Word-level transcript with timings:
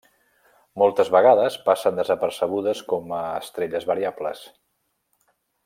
Moltes 0.81 1.11
vegades 1.15 1.57
passen 1.67 1.99
desapercebudes 2.01 2.81
com 2.95 3.15
a 3.19 3.23
estrelles 3.43 3.87
variables. 3.93 4.43